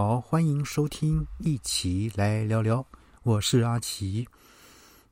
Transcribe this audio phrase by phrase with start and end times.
[0.00, 2.86] 好，欢迎收听，一起来聊聊。
[3.24, 4.24] 我是阿奇。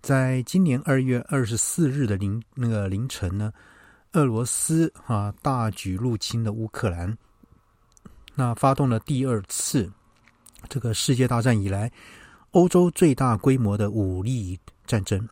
[0.00, 3.52] 在今年二月二十四日的凌那个凌晨呢，
[4.12, 7.18] 俄罗斯啊大举入侵了乌克兰，
[8.36, 9.90] 那发动了第二次
[10.68, 11.90] 这个世界大战以来
[12.52, 14.56] 欧洲最大规模的武力
[14.86, 15.28] 战争。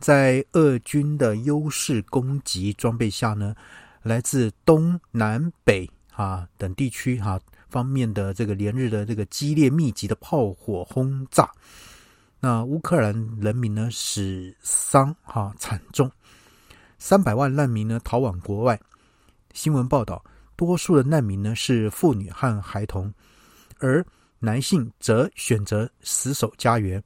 [0.00, 3.54] 在俄军的优势攻击装备下呢，
[4.02, 7.38] 来自东南北啊等地区哈。
[7.72, 11.50] 方面的这个连日的这个激烈密集的炮火轰炸，
[12.38, 16.10] 那乌克兰人民呢死伤哈惨重，
[16.98, 18.78] 三百万难民呢逃往国外。
[19.54, 20.22] 新闻报道，
[20.54, 23.10] 多数的难民呢是妇女和孩童，
[23.78, 24.04] 而
[24.38, 27.02] 男性则选择死守家园。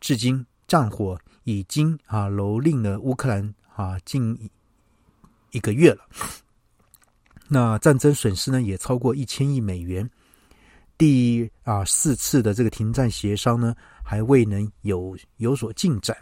[0.00, 4.36] 至今，战火已经啊蹂躏了乌克兰啊近
[5.52, 6.04] 一个月了。
[7.54, 10.08] 那战争损失呢，也超过一千亿美元。
[10.96, 16.16] 第啊四次的这个停战协商呢，还未能有有所进展。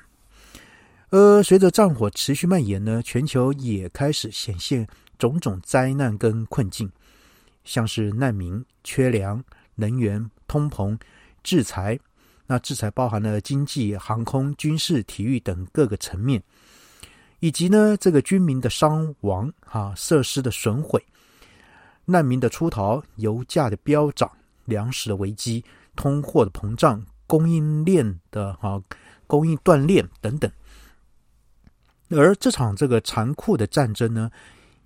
[1.10, 4.84] 而随着战火持续蔓延呢，全球也开始显现
[5.20, 6.90] 种种灾难跟困境，
[7.62, 9.40] 像是难民、缺粮、
[9.76, 10.98] 能源、通膨、
[11.44, 11.96] 制裁。
[12.44, 16.42] 那制裁包含了经济、航空、军事、体育等各个层面，
[17.38, 21.00] 以及呢这个军民的伤亡、哈设施的损毁。
[22.10, 24.30] 难民的出逃、油价的飙涨、
[24.64, 28.82] 粮食的危机、通货的膨胀、供应链的哈
[29.26, 30.50] 供应断裂等等，
[32.10, 34.30] 而这场这个残酷的战争呢，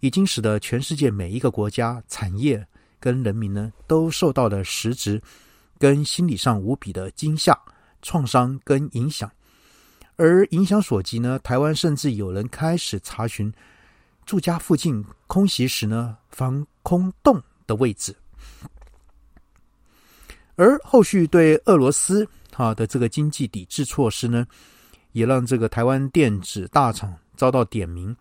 [0.01, 2.65] 已经使得全世界每一个国家、产业
[3.01, 5.21] 跟人民呢，都受到了实质
[5.79, 7.59] 跟心理上无比的惊吓、
[8.03, 9.31] 创伤跟影响。
[10.17, 13.53] 而影响所及呢，台湾甚至有人开始查询。
[14.27, 18.15] 住家附近空袭时呢，防空洞的位置，
[20.57, 24.47] 而后续对俄罗斯啊的这个经济抵制措施呢，
[25.13, 28.17] 也让这个台湾电子大厂遭到点名，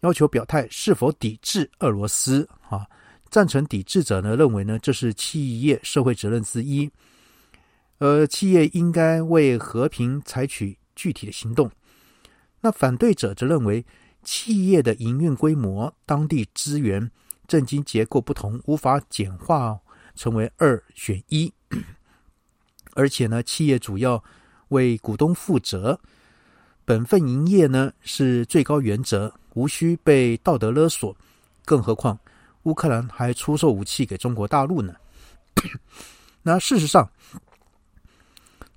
[0.00, 2.86] 要求表态是否抵制俄罗斯啊。
[3.30, 6.90] 赞成抵制者呢认为呢，这是企业社会责任之一，
[7.98, 11.70] 呃，企业应该为和平采取具体的行动。
[12.60, 13.84] 那反对者则认为。
[14.22, 17.10] 企业的营运规模、当地资源、
[17.48, 19.78] 政经结构不同，无法简化
[20.14, 21.52] 成为二选一。
[22.94, 24.22] 而且呢，企业主要
[24.68, 25.98] 为股东负责，
[26.84, 31.16] 本分营业呢是最高原则，无需被道德勒索。
[31.64, 32.18] 更何况，
[32.64, 34.94] 乌克兰还出售武器给中国大陆呢。
[36.42, 37.10] 那事实上，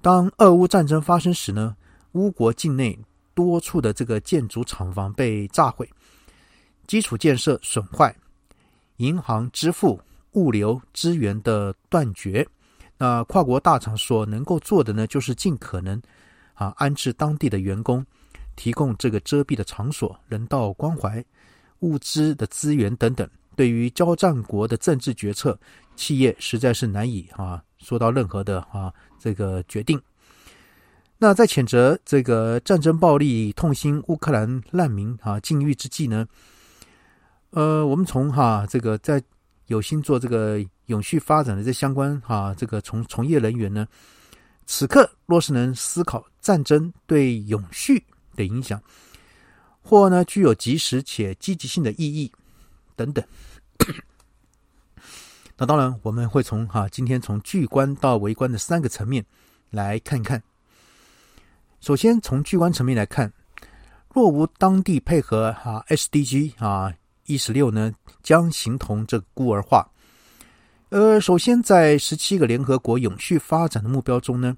[0.02, 1.76] 当俄乌战争发生时呢，
[2.14, 2.98] 乌国境内。
[3.34, 5.90] 多处的这个建筑厂房被炸毁，
[6.88, 8.16] 基础建设损坏，
[8.98, 10.00] 银行支付、
[10.34, 12.48] 物流资源的断绝。
[12.98, 16.02] 那跨国大厂所能够做的呢，就是尽可能
[16.54, 18.06] 啊安置当地的员工，
[18.56, 21.24] 提供这个遮蔽的场所、人道关怀、
[21.80, 23.30] 物资的资源等等。
[23.56, 25.60] 对于交战国的政治决策，
[25.96, 30.00] 企业实在是难以啊做到任何的啊这个决定。
[31.20, 36.28] 那在谴责这个战争暴力、痛心乌克兰难民啊境遇之际呢，
[37.52, 39.24] 呃，我们从哈这个在
[39.68, 43.88] 有心做这个永续发展的这相关哈这个从从业人员呢，
[44.66, 48.04] 此刻若是能思考战争对永续
[48.36, 48.82] 的影响，
[49.82, 52.30] 或呢具有及时且积极性的意义
[52.98, 53.24] 等等，
[55.56, 59.26] 那当然我们会从哈今天从巨观到微观的三个层面
[59.70, 60.44] 来看一看。
[61.84, 63.30] 首先，从巨观层面来看，
[64.14, 66.90] 若无当地配合，哈 SDG 啊
[67.26, 69.86] 一十六呢，将形同这孤儿化。
[70.88, 74.56] 呃，首先在十七个联合国永续发展的目标中呢，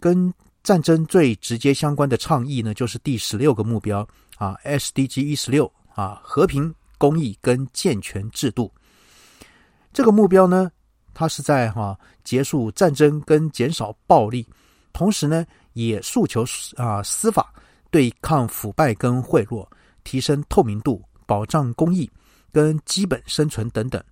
[0.00, 0.34] 跟
[0.64, 4.04] 战争最直接相关的倡议呢，就是第十六个目标
[4.36, 8.72] 啊 SDG 一十六啊和平、公益跟健全制度。
[9.92, 10.68] 这个目标呢，
[11.14, 14.44] 它是在哈结束战争跟减少暴力，
[14.92, 15.46] 同时呢。
[15.76, 16.42] 也诉求
[16.76, 17.52] 啊司法
[17.90, 19.68] 对抗腐败跟贿赂，
[20.04, 22.10] 提升透明度，保障公益
[22.50, 24.02] 跟基本生存等等。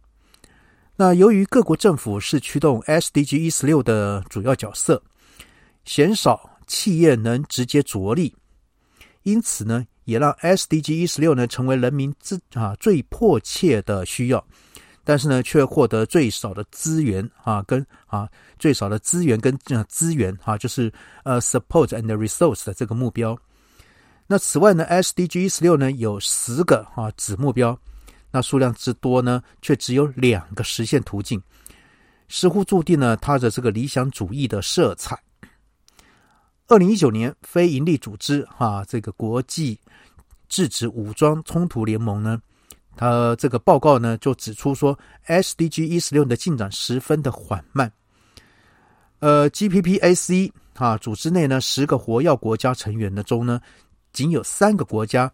[0.94, 5.02] 那由于各国政府是驱动 SDG 一十六的主要角色，
[5.86, 8.36] 鲜少企业能直接着力，
[9.22, 14.46] 因此呢，也让 SDG 一十六呢成为人民之啊最迫切的需要。
[15.04, 18.28] 但是呢，却获得最少的资源啊，跟啊
[18.58, 20.90] 最少的资源跟啊资源啊，就是
[21.22, 23.38] 呃 support and resource 的这个目标。
[24.26, 27.78] 那此外呢，SDG 十六呢有十个啊子目标，
[28.30, 31.40] 那数量之多呢，却只有两个实现途径。
[32.26, 35.22] 似乎注定了他的这个理想主义的色彩。
[36.66, 39.78] 二零一九年，非营利组织哈这个国际
[40.48, 42.40] 制止武装冲突联盟呢，
[42.96, 47.90] 他这个报告呢就指出说，SDG 一十六的进展十分的缓慢。
[49.18, 53.60] 呃，GPPAC 啊组织内呢十个活跃国家成员的中呢，
[54.12, 55.32] 仅有三个国家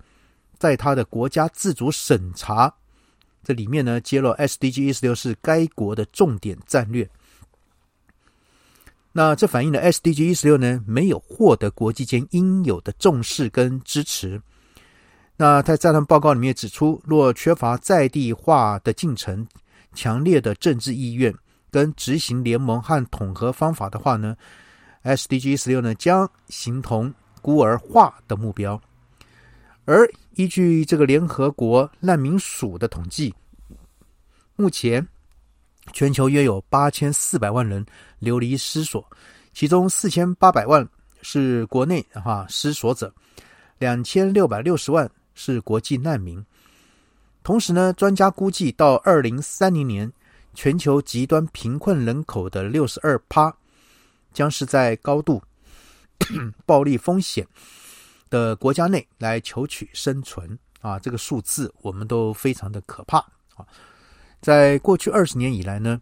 [0.59, 2.73] 在他的国家自主审查。
[3.43, 7.09] 这里面呢，揭露 SDG 一十六是该国的重点战略。
[9.13, 14.41] 那这反映了 SDG 一十六呢没有获得国际间应有的重视跟支持。
[15.41, 19.49] 那在这份报告里面指出，若缺乏在地化的进程、
[19.95, 21.35] 强烈的政治意愿
[21.71, 24.37] 跟执行联盟和统合方法的话呢
[25.03, 27.11] ，SDG 十六呢将形同
[27.41, 28.79] 孤儿化的目标。
[29.87, 33.35] 而依据这个联合国难民署的统计，
[34.57, 35.09] 目前
[35.95, 37.83] 全球约有八千四百万人
[38.19, 39.03] 流离失所，
[39.55, 40.87] 其中四千八百万
[41.23, 43.11] 是国内哈失所者，
[43.79, 46.45] 两千六百六十万是国际难民。
[47.43, 50.13] 同时呢，专家估计到二零三零年，
[50.55, 53.57] 全球极端贫困人口的六十二趴
[54.33, 55.43] 将是在高度
[56.67, 57.47] 暴力风险。
[58.29, 63.19] 的国家内来求取生存啊，这个数字我们都非常的可怕
[63.57, 63.67] 啊！
[64.41, 66.01] 在过去二十年以来呢，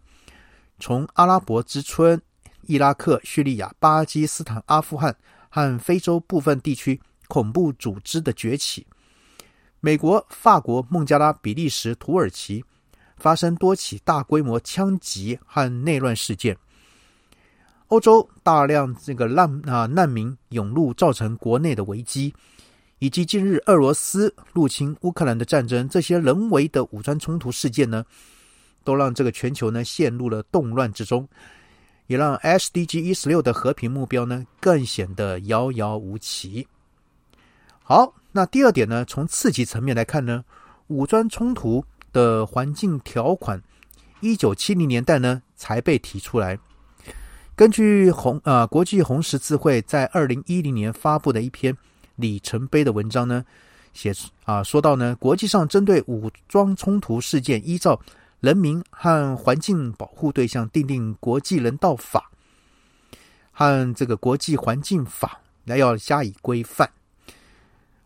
[0.79, 2.21] 从阿拉伯之春、
[2.67, 5.15] 伊拉克、叙利亚、巴基斯坦、阿富汗
[5.49, 8.85] 和非洲部分地区恐怖组织的崛起，
[9.81, 12.63] 美国、法国、孟加拉、比利时、土耳其
[13.17, 16.57] 发生多起大规模枪击和内乱事件。
[17.87, 22.33] 欧洲大量这个难啊难民涌入，造成国内的危机，
[22.99, 28.05] 以及近日俄罗斯入侵乌克兰的战争，这些人为的武装冲突事件呢，
[28.83, 31.27] 都让这个全球呢陷入了动乱之中，
[32.07, 36.67] 也让 SDG 一十六的和平目标呢更显得遥遥无期。
[37.89, 40.45] 好，那第二点呢，从刺激层面来看呢，
[40.89, 41.83] 武装冲突
[42.13, 43.59] 的环境条款，
[44.19, 46.59] 一九七零年代呢才被提出来。
[47.55, 51.75] 根据红啊国际红十字会在二零一零年发布的一篇
[52.15, 53.43] 里程碑的文章呢，
[53.91, 54.13] 写
[54.45, 57.99] 啊说到呢，国际上针对武装冲突事件，依照
[58.39, 62.29] 人民和环境保护对象订定国际人道法
[63.51, 66.87] 和这个国际环境法来要加以规范。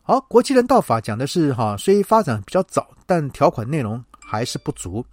[0.06, 5.06] 好，国际人道法讲的是哈，虽发展比较早，但条款内容还是不足。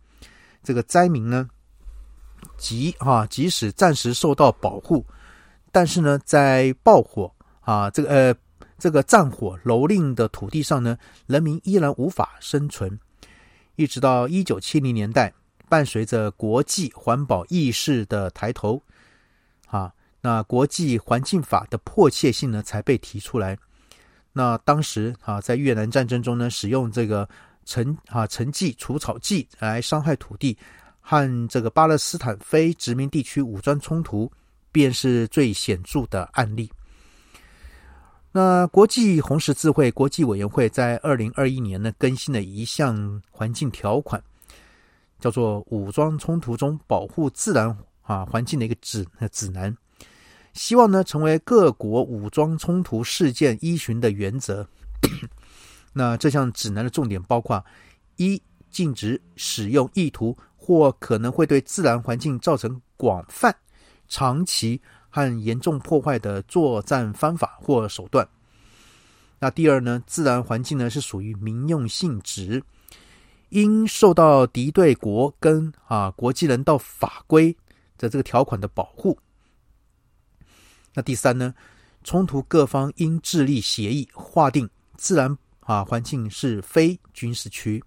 [0.64, 1.48] 这个灾民呢？
[2.58, 5.06] 即哈，即使暂时受到保护，
[5.70, 8.34] 但是呢，在爆火啊，这个呃，
[8.78, 10.98] 这个战火蹂躏的土地上呢，
[11.28, 12.98] 人民依然无法生存。
[13.76, 15.32] 一直到一九七零年代，
[15.69, 18.82] 伴随着国际环保意识的抬头，
[19.69, 23.56] 啊，那国际环境法的迫切性呢，才被提出来。
[24.32, 27.28] 那当时啊，在越南战争中呢，使用这个
[27.64, 30.56] 沉啊沉剂除草剂来伤害土地。
[31.02, 34.30] 和这个巴勒斯坦非殖民地区武装冲突，
[34.70, 36.70] 便是最显著的案例。
[38.30, 44.22] 那国际红十字会国际委员会在二零二一年呢，更新了一项环境条款，
[45.18, 49.72] 叫做《武装冲突中保护自然啊环境的一个指指南》，
[50.52, 54.69] 希望呢成为各国武装冲突事件依循的原则。
[55.92, 57.64] 那这项指南的重点包括：
[58.16, 58.40] 一、
[58.71, 60.37] 禁止使用意图。
[60.62, 63.52] 或可能会对自然环境造成广泛、
[64.09, 68.28] 长期和严重破坏的作战方法或手段。
[69.40, 70.00] 那第二呢？
[70.07, 72.62] 自然环境呢是属于民用性质，
[73.49, 77.57] 应受到敌对国跟啊国际人道法规
[77.97, 79.19] 的这个条款的保护。
[80.94, 81.54] 那第三呢？
[82.02, 84.66] 冲突各方应致力协议划定
[84.97, 87.82] 自然啊环境是非军事区。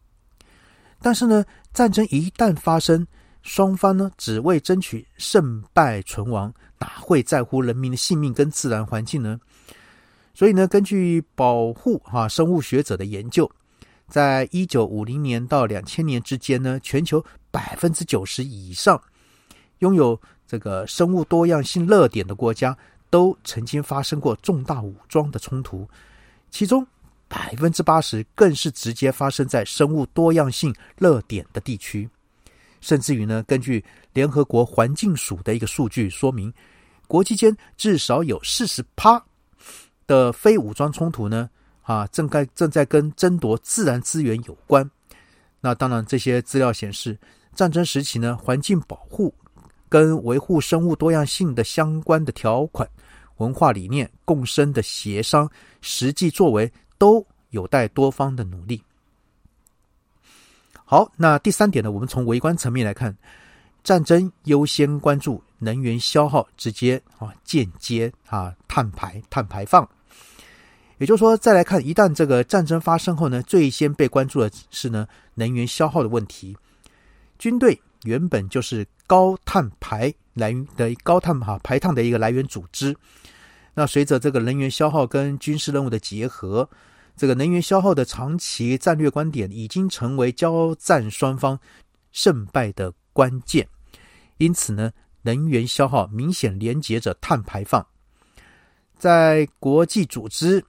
[1.01, 1.43] 但是呢，
[1.73, 3.05] 战争一旦发生，
[3.41, 9.39] 双方呢只为争取胜败存亡，哪会在乎人民的性命跟自然环境呢？
[10.35, 13.51] 所以呢，根据保护哈生物学者的研究，
[14.07, 19.01] 在一九五零年到两千年之间呢，全球百分之九十以上
[19.79, 22.77] 拥有这个生物多样性热点的国家，
[23.13, 25.87] 都曾经发生过重大武装的冲突，
[26.49, 26.83] 其中。
[27.29, 32.07] 百分之八十更是直接发生在生物多样性热点的地区，
[32.79, 36.53] 甚至于呢，根据联合国环境署的一个数据说明，
[37.07, 39.23] 国际间至少有四十趴
[40.05, 41.49] 的非武装冲突呢，
[41.81, 44.87] 啊，正该正在跟争夺自然资源有关。
[45.59, 47.17] 那当然，这些资料显示，
[47.55, 49.33] 战争时期呢，环境保护
[49.93, 52.89] 跟维护生物多样性的相关的条款、
[53.37, 55.47] 文化理念、共生的协商，
[55.81, 58.81] 实际作为都有待多方的努力。
[60.83, 61.91] 好，那第三点呢？
[61.91, 63.15] 我们从微观层面来看，
[63.83, 69.87] 战争优先关注能源消耗，直接啊、间接啊碳排、碳排放。
[70.97, 76.57] 也就是说，再来看，一旦这个战争发生后呢，最先被关注的是呢能源消耗的问题。
[77.37, 82.95] 军队原本就是高碳排来的高碳哈排碳的一个来源组织。
[83.73, 86.69] 那随着这个能源消耗跟军事任务的结合，
[87.15, 91.59] 这个能源消耗的长期战略观点已经成为交战双方
[92.11, 93.67] 胜败的关键。
[94.37, 94.91] 因此呢，
[95.21, 97.85] 能源消耗明显连接着碳排放。
[98.97, 100.63] 在国际组织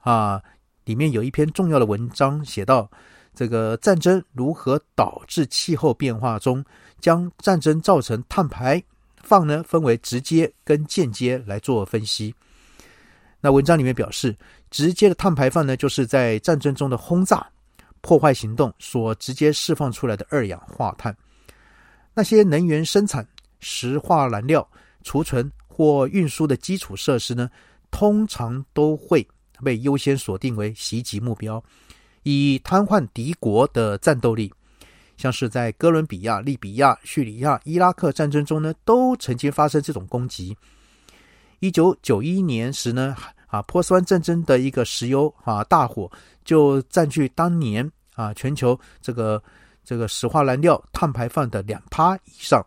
[0.00, 0.42] 啊
[0.84, 2.90] 里面有一篇重要的文章写到。
[3.38, 6.40] 这个战争如何导致气候变化？
[6.40, 6.64] 中
[6.98, 8.82] 将战争造成碳排
[9.22, 9.62] 放呢？
[9.62, 12.34] 分为直接跟间接来做分析。
[13.40, 14.36] 那文章里面表示，
[14.72, 17.48] 直接的碳排放呢，就是在战争中的轰炸、
[18.00, 21.16] 破坏行动所直接释放出来的二氧化碳。
[22.14, 23.24] 那些能源生产、
[23.60, 24.68] 石化燃料
[25.04, 27.48] 储存或运输的基础设施呢，
[27.92, 29.24] 通常都会
[29.62, 31.62] 被优先锁定为袭击目标。
[32.30, 34.52] 以瘫痪敌国的战斗力，
[35.16, 40.54] 像是在哥伦比亚、利比亚、叙利亚、伊拉克战争中呢，都曾经发生这种攻击。
[41.60, 43.16] 一九九一年时呢，
[43.46, 46.10] 啊，波斯湾战争的一个石油啊大火
[46.44, 49.42] 就占据当年啊全球这个
[49.82, 52.62] 这个石化燃料碳排放的两趴以上。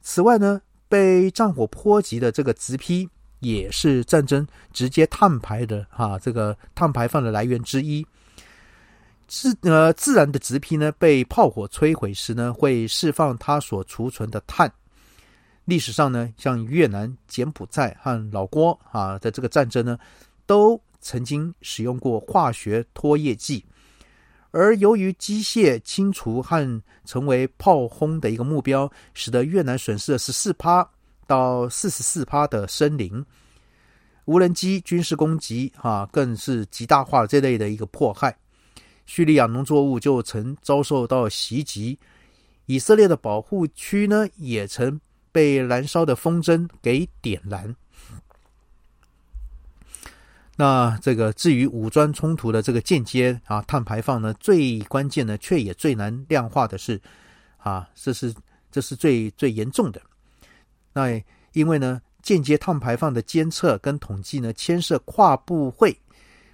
[0.00, 3.08] 此外呢，被战火波及的这个直批
[3.40, 8.06] 也是战争直接碳排的啊这个碳排放的来源之一。
[9.28, 14.72] 自呃自然的植皮呢，被炮火摧毁时呢，会释放它所储存的碳。
[15.66, 19.98] 历史上呢，像越南、柬埔寨和老挝啊的这个战争呢，
[20.46, 23.62] 都曾经使用过化学脱液剂。
[24.50, 30.88] 而由于机械清除和成为炮轰的一个目标，使得越南损失了十四趴
[31.26, 33.22] 到四十四趴的森林。
[34.24, 38.34] 无人机军事攻击啊，更是极大化了这类的一个迫害。
[39.08, 41.98] 叙利亚农作物就曾遭受到袭击，
[42.66, 45.00] 以色列的保护区呢也曾
[45.32, 47.74] 被燃烧的风筝给点燃。
[50.56, 57.00] 那这个至于武装冲突的这个间接啊碳排放呢，最关键呢却也最难量化的是
[57.56, 58.34] 啊，这是
[58.70, 60.02] 这是最最严重的。
[60.92, 61.18] 那
[61.54, 65.98] 因为呢间接碳排放的监测跟统计呢牵涉跨部会。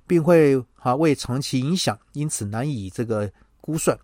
[0.07, 3.31] 并会啊为长期影响，因此难以这个
[3.61, 3.99] 估算。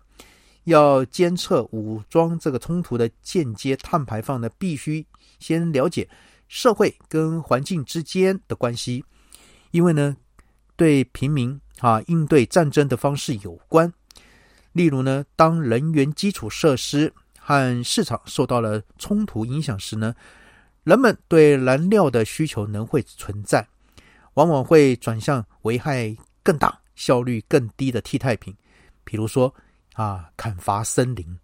[0.65, 5.03] 要监测武装这个冲突的间接碳排放呢，必须
[5.39, 6.07] 先了解
[6.47, 9.03] 社会跟环境之间的关系，
[9.71, 10.15] 因为呢，
[10.75, 13.91] 对平民啊应对战争的方式有关。
[14.71, 20.13] 例如呢，当人员基础设施和市场受到了冲突影响时呢，
[20.83, 23.67] 人们对燃料的需求能会存在。
[24.35, 28.55] 往往会转向危害更大、效率更低的替代品，
[29.03, 29.53] 比如说
[29.93, 31.37] 啊，砍伐森林。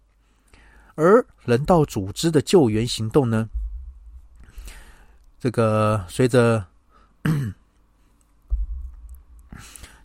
[0.94, 3.48] 而人道组织的救援行动呢，
[5.38, 6.64] 这个随着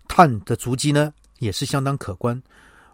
[0.08, 2.42] 碳的足迹呢，也是相当可观。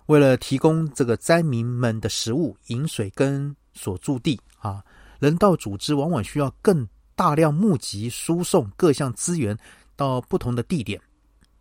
[0.05, 4.83] 为了提供这个灾民们的食物、饮水跟所住地啊，
[5.19, 6.87] 人道组织往往需要更
[7.19, 9.59] 大量募集、输送各项资源。
[9.97, 10.97] 到不同的地点。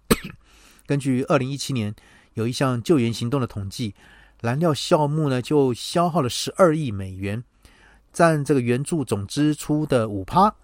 [0.86, 1.92] 根据二零一七年
[2.34, 3.92] 有一项救援行动的统计，
[4.40, 7.42] 燃料项目呢就消耗了十二亿美元，
[8.12, 10.54] 占这个援助总支出的五趴。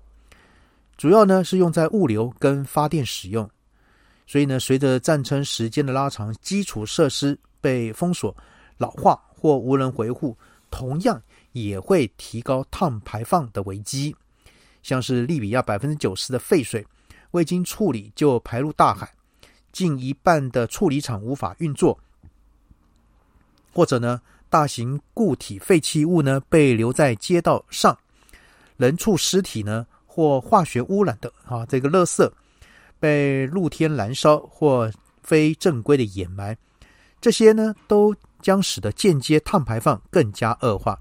[0.97, 3.51] 主要呢是用在物流跟发电使用。
[4.25, 8.33] 所以呢，随着战争时间的拉长，基础设施被封锁、
[8.79, 10.39] 老化或无人维护，
[10.71, 11.21] 同样
[11.51, 14.15] 也会提高碳排放的危机。
[14.85, 16.87] 像是利比亚百分之九十的废水。
[17.33, 19.12] 未经处理就排入大海，
[19.73, 21.99] 近一半的处理厂无法运作，
[23.73, 27.99] 或者呢，大型固体废弃物呢被留在街道上，
[28.76, 32.31] 人畜尸体呢或化学污染的啊这个垃圾
[33.00, 34.88] 被露天燃烧或
[35.25, 36.57] 非正规的掩埋，
[37.21, 40.97] 这些呢都将使得间接碳排放更加恶化。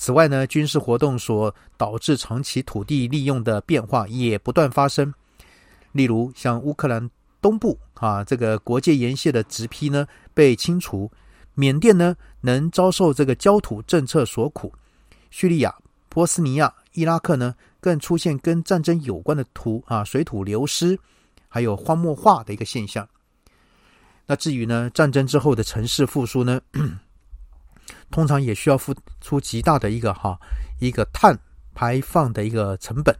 [0.00, 5.12] 此外呢，军事活动所导致长期土地利用的变化也不断发生。
[5.92, 7.10] 例如，像乌克兰
[7.42, 11.06] 东部啊，这个国界沿线的植批呢被清除；
[11.52, 14.72] 缅甸呢能遭受这个焦土政策所苦；
[15.28, 15.74] 叙利亚、
[16.08, 20.98] 波斯尼亚、伊拉克呢，更出现跟战争有关的土啊水土流失，
[21.46, 23.06] 还有荒漠化的一个现象。
[24.24, 26.58] 那至于呢，战争之后的城市复苏呢，
[28.10, 30.38] 通常也需要付出极大的一个哈
[30.78, 31.38] 一个碳
[31.74, 33.14] 排放的一个成本。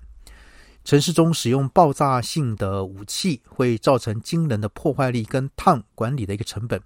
[0.82, 6.80] 城市中使用爆炸性的武器，会造成惊人的破坏力跟碳管理的一个成本，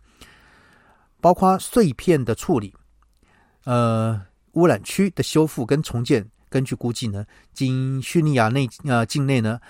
[1.21, 2.75] 包括碎片的处理、
[3.65, 4.21] 呃
[4.53, 6.29] 污染区的修复跟重建。
[6.49, 9.61] 根据估计呢，经叙利亚内呃境内呢，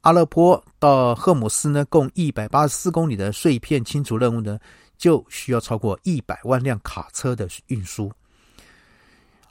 [0.00, 4.58] 阿勒颇到赫姆斯呢，共一百八十四公里的碎片清除任务呢，
[4.98, 8.12] 就需要超过一百万辆卡车的运输。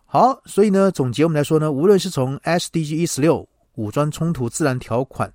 [0.05, 3.47] 好，所以呢，总结我们来说呢，无论是从 SDG 一十六。
[3.77, 5.31] 武装冲突自然条款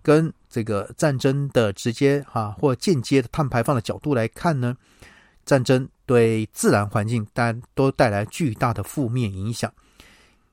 [0.00, 4.74] 跟这个战争的直接哈或间接的碳排放的角度来看呢，
[5.44, 9.70] 战争对自然环境当然都带来巨大的负面影响，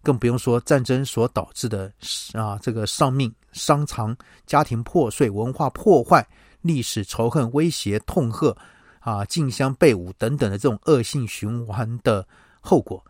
[0.04, 1.90] 更不用说战争所导致的
[2.34, 4.14] 啊这个丧命、伤残、
[4.46, 6.28] 家庭破碎、文化破坏、
[6.62, 8.54] 历史仇恨、威胁、痛恨
[9.00, 12.28] 啊竞相被侮等等的这种恶性循环的
[12.60, 13.04] 后果。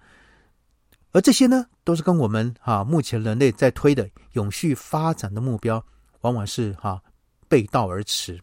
[1.12, 5.84] 而这些呢，都是跟我们啊目前人类在推的永续发展的目标，
[6.22, 7.02] 往往是哈
[7.48, 8.40] 背道而驰。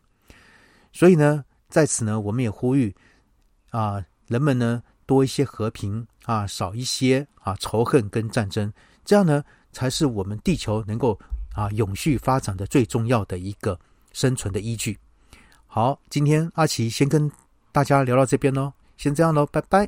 [0.93, 2.93] 所以呢，在此呢，我们也呼吁
[3.71, 8.73] 啊，人们呢多一些和平啊，少一些啊仇恨跟战争，
[9.05, 11.17] 这样呢，才是我们地球能够
[11.55, 13.79] 啊永续发展的最重要的一个
[14.13, 14.99] 生存的依据。
[15.77, 17.31] 好，今天阿奇先跟
[17.71, 19.87] 大家聊到这边喽，先这样喽，拜拜。